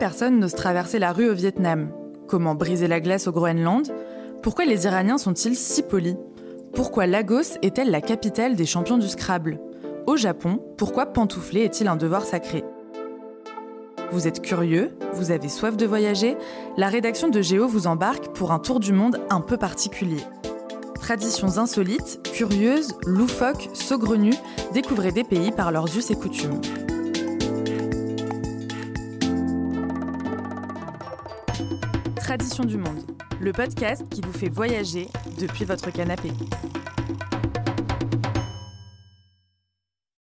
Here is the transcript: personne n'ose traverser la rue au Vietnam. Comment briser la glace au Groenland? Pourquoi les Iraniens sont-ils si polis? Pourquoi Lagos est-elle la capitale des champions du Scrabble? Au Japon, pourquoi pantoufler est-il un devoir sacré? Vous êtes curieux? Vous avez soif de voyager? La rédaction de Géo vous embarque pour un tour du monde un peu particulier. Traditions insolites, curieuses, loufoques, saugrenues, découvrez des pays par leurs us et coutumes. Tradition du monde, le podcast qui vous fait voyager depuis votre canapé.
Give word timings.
personne 0.00 0.40
n'ose 0.40 0.54
traverser 0.54 0.98
la 0.98 1.12
rue 1.12 1.28
au 1.28 1.34
Vietnam. 1.34 1.92
Comment 2.26 2.54
briser 2.54 2.88
la 2.88 3.00
glace 3.00 3.28
au 3.28 3.32
Groenland? 3.32 3.86
Pourquoi 4.42 4.64
les 4.64 4.86
Iraniens 4.86 5.18
sont-ils 5.18 5.54
si 5.54 5.82
polis? 5.82 6.16
Pourquoi 6.72 7.06
Lagos 7.06 7.58
est-elle 7.60 7.90
la 7.90 8.00
capitale 8.00 8.56
des 8.56 8.64
champions 8.64 8.96
du 8.96 9.06
Scrabble? 9.06 9.60
Au 10.06 10.16
Japon, 10.16 10.58
pourquoi 10.78 11.04
pantoufler 11.04 11.60
est-il 11.60 11.86
un 11.86 11.96
devoir 11.96 12.24
sacré? 12.24 12.64
Vous 14.10 14.26
êtes 14.26 14.40
curieux? 14.40 14.96
Vous 15.12 15.32
avez 15.32 15.50
soif 15.50 15.76
de 15.76 15.84
voyager? 15.84 16.38
La 16.78 16.88
rédaction 16.88 17.28
de 17.28 17.42
Géo 17.42 17.68
vous 17.68 17.86
embarque 17.86 18.28
pour 18.28 18.52
un 18.52 18.58
tour 18.58 18.80
du 18.80 18.94
monde 18.94 19.20
un 19.28 19.42
peu 19.42 19.58
particulier. 19.58 20.24
Traditions 20.94 21.58
insolites, 21.58 22.20
curieuses, 22.32 22.94
loufoques, 23.04 23.68
saugrenues, 23.74 24.38
découvrez 24.72 25.12
des 25.12 25.24
pays 25.24 25.52
par 25.52 25.70
leurs 25.70 25.94
us 25.94 26.10
et 26.10 26.16
coutumes. 26.16 26.62
Tradition 32.16 32.64
du 32.64 32.76
monde, 32.76 33.02
le 33.40 33.52
podcast 33.52 34.04
qui 34.10 34.20
vous 34.20 34.32
fait 34.32 34.48
voyager 34.48 35.08
depuis 35.38 35.64
votre 35.64 35.90
canapé. 35.90 36.30